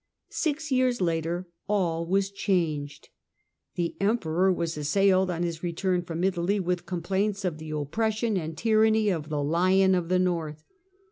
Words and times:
Six 0.31 0.71
years 0.71 0.99
later 0.99 1.47
all 1.67 2.07
was 2.07 2.31
changed. 2.31 3.09
The 3.75 3.95
Emperor 4.01 4.51
was 4.51 4.75
assailed, 4.75 5.29
on 5.29 5.43
his 5.43 5.61
return 5.61 6.01
from 6.01 6.23
Italy, 6.23 6.59
with 6.59 6.87
complaints 6.87 7.45
of 7.45 7.59
the 7.59 7.69
oppression 7.69 8.35
and 8.35 8.57
tyranny 8.57 9.09
of 9.09 9.29
the" 9.29 9.43
Lion 9.59 9.93
of 9.93 10.09
the 10.09 10.17
North." 10.17 10.63